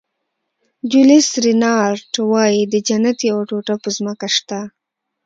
جولیس 0.91 1.29
رینارډ 1.45 2.11
وایي 2.31 2.61
د 2.67 2.75
جنت 2.87 3.17
یوه 3.29 3.43
ټوټه 3.49 3.75
په 3.83 3.89
ځمکه 3.97 4.27
شته. 4.35 4.59